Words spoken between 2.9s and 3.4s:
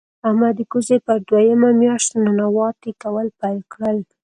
کول